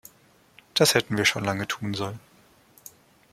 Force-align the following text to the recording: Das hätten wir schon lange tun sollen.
Das 0.73 0.95
hätten 0.95 1.15
wir 1.15 1.25
schon 1.25 1.45
lange 1.45 1.67
tun 1.67 1.93
sollen. 1.93 2.19